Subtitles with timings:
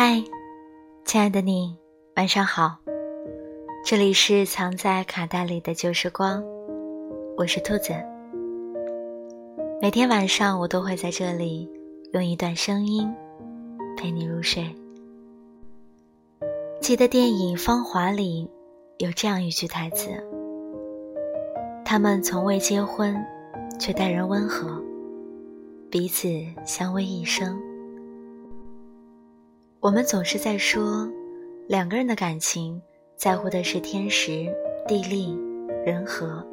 [0.00, 0.22] 嗨，
[1.04, 1.76] 亲爱的你，
[2.14, 2.76] 晚上好。
[3.84, 6.40] 这里是藏在卡带里的旧时光，
[7.36, 7.92] 我是兔子。
[9.82, 11.68] 每天晚上我都会在这里
[12.12, 13.12] 用一段声音
[13.96, 14.72] 陪你入睡。
[16.80, 18.48] 记得电影《芳华》里
[18.98, 20.10] 有这样一句台词
[21.84, 23.20] ：“他们从未结婚，
[23.80, 24.80] 却待人温和，
[25.90, 26.28] 彼此
[26.64, 27.60] 相偎一生。”
[29.80, 31.08] 我们总是在说，
[31.68, 32.82] 两个人的感情
[33.14, 34.52] 在乎的是天时、
[34.88, 35.38] 地利、
[35.86, 36.44] 人和。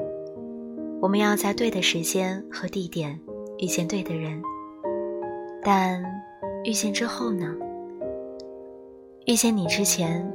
[1.02, 3.20] 我们要在对的时间和地点
[3.58, 4.40] 遇见对的人，
[5.64, 6.04] 但
[6.66, 7.52] 遇见之后呢？
[9.26, 10.32] 遇见你之前，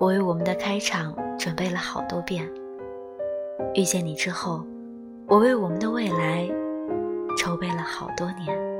[0.00, 2.44] 我为我们的开场准备了好多遍；
[3.72, 4.66] 遇见你之后，
[5.28, 6.50] 我为我们的未来
[7.38, 8.71] 筹备了好多年。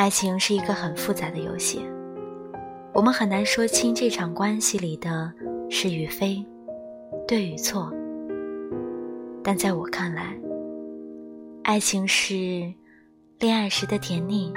[0.00, 1.84] 爱情是一个很复杂的游戏，
[2.94, 5.30] 我们很难说清这场关系里的
[5.68, 6.42] 是与非、
[7.28, 7.92] 对与错。
[9.44, 10.34] 但在我看来，
[11.64, 12.34] 爱情是
[13.40, 14.50] 恋爱时的甜蜜，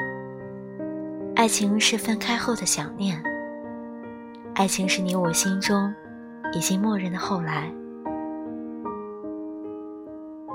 [1.36, 3.22] 爱情是分开后的想念，
[4.56, 5.94] 爱情是你我心中
[6.54, 7.70] 已经默认的后来。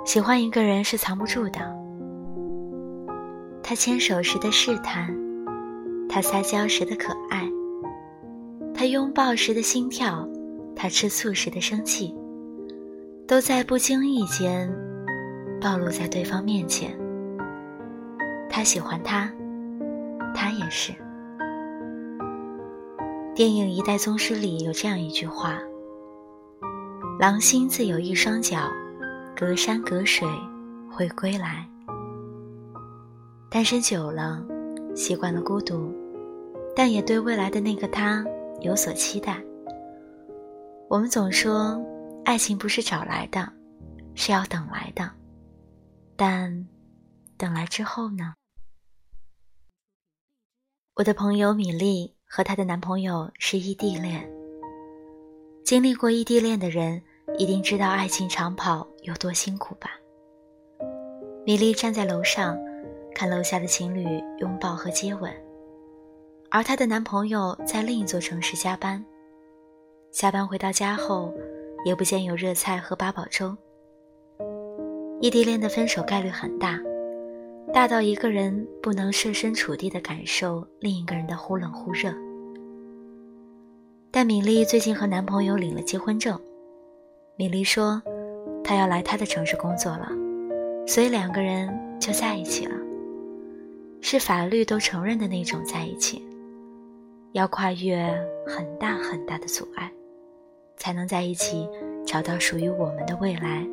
[0.06, 1.77] 喜欢一个人是藏不住的。
[3.68, 5.14] 他牵手时的试探，
[6.08, 7.46] 他撒娇时的可爱，
[8.74, 10.26] 他拥抱时的心跳，
[10.74, 12.14] 他吃醋时的生气，
[13.26, 14.74] 都在不经意间
[15.60, 16.98] 暴露在对方面前。
[18.48, 19.30] 他喜欢他，
[20.34, 20.94] 他也是。
[23.34, 25.58] 电影《一代宗师》里有这样一句话
[27.20, 28.60] ：“狼心自有一双脚，
[29.36, 30.26] 隔山隔水
[30.90, 31.68] 会归来。”
[33.50, 34.44] 单身久了，
[34.94, 35.90] 习惯了孤独，
[36.76, 38.22] 但也对未来的那个他
[38.60, 39.42] 有所期待。
[40.86, 41.82] 我们总说，
[42.26, 43.50] 爱情不是找来的，
[44.14, 45.10] 是要等来的。
[46.14, 46.68] 但，
[47.38, 48.34] 等来之后呢？
[50.96, 54.30] 我的朋友米粒和她的男朋友是异地恋。
[55.64, 57.02] 经历过异地恋的人，
[57.38, 59.92] 一定知道爱情长跑有多辛苦吧？
[61.46, 62.58] 米粒站在楼上。
[63.18, 65.28] 看楼下的情侣拥抱和接吻，
[66.52, 69.04] 而她的男朋友在另一座城市加班。
[70.12, 71.34] 下班回到家后，
[71.84, 73.56] 也不见有热菜和八宝粥。
[75.20, 76.78] 异地恋的分手概率很大，
[77.74, 82.14] 大到一个人不能设身处地的感受另一个人的忽冷忽热。
[84.12, 86.40] 但米粒最近和男朋友领了结婚证，
[87.34, 88.00] 米粒说，
[88.62, 90.08] 她要来她的城市工作了，
[90.86, 91.68] 所以两个人
[91.98, 92.76] 就在一起了。
[94.00, 96.24] 是法律都承认的那种在一起，
[97.32, 97.98] 要跨越
[98.46, 99.90] 很大很大的阻碍，
[100.76, 101.68] 才能在一起
[102.06, 103.66] 找到属于我们的未来。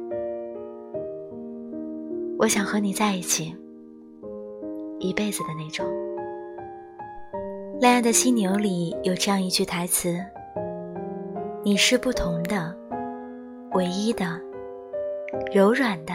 [2.37, 3.55] 我想和你在一起，
[4.99, 5.85] 一辈子的那种。
[7.79, 10.17] 《恋爱的犀牛》里有这样一句台词
[11.63, 12.75] ：“你是不同的，
[13.73, 14.39] 唯一的，
[15.53, 16.13] 柔软的，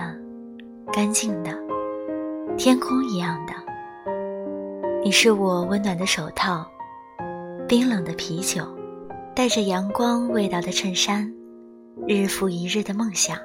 [0.93, 1.57] 干净的，
[2.59, 3.53] 天空一样的。”
[5.03, 6.71] 你是我温暖的手套，
[7.67, 8.67] 冰冷的啤酒，
[9.35, 11.33] 带着阳光味道的衬衫，
[12.07, 13.39] 日复一日的梦想。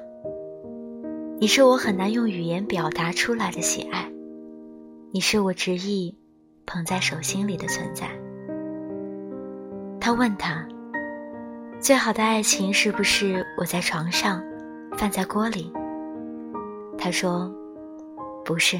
[1.40, 4.06] 你是我很难用语言表达出来的喜爱，
[5.12, 6.14] 你是我执意
[6.66, 8.06] 捧在手心里的存在。
[9.98, 10.62] 他问他，
[11.80, 14.44] 最好的爱情是不是我在床上，
[14.98, 15.72] 饭在锅里？
[16.98, 17.50] 他说，
[18.44, 18.78] 不是。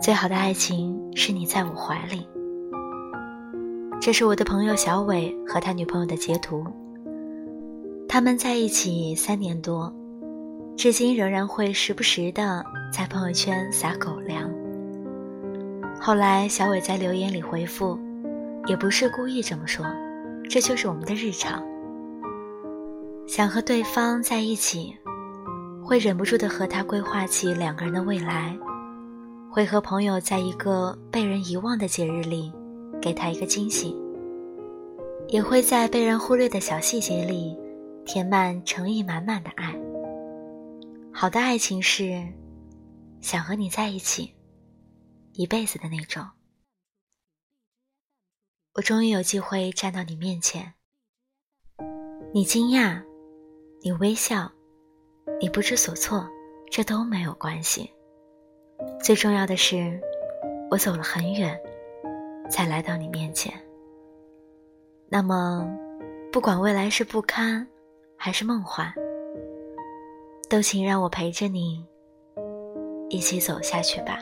[0.00, 2.26] 最好的爱情是你在我怀里。
[4.00, 6.64] 这是我的朋友小伟和他女朋友的截图。
[8.08, 9.92] 他们在一起三年多，
[10.76, 14.48] 至今仍然会时不时的在朋友圈撒狗粮。
[16.00, 17.98] 后来小伟在留言里回复，
[18.66, 19.84] 也不是故意这么说，
[20.48, 21.60] 这就是我们的日常。
[23.26, 24.94] 想和对方在一起，
[25.82, 28.56] 会忍不住的和他规划起两个人的未来。
[29.50, 32.52] 会和朋友在一个被人遗忘的节日里，
[33.00, 33.96] 给他一个惊喜；
[35.28, 37.58] 也会在被人忽略的小细节里，
[38.04, 39.74] 填满诚意满满的爱。
[41.12, 42.22] 好的爱情是，
[43.20, 44.34] 想和你在一起，
[45.32, 46.24] 一辈子的那种。
[48.74, 50.74] 我终于有机会站到你面前，
[52.32, 53.02] 你惊讶，
[53.82, 54.52] 你微笑，
[55.40, 56.28] 你不知所措，
[56.70, 57.90] 这都没有关系。
[59.02, 60.00] 最重要的是，
[60.70, 61.58] 我走了很远，
[62.50, 63.52] 才来到你面前。
[65.08, 65.66] 那么，
[66.30, 67.66] 不管未来是不堪，
[68.16, 68.92] 还是梦幻，
[70.50, 71.82] 都请让我陪着你
[73.08, 74.18] 一起走下去吧。